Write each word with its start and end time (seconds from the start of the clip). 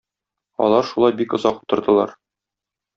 Алар 0.67 0.89
шулай 0.93 1.15
бик 1.21 1.37
озак 1.39 1.63
утырдылар. 1.63 2.19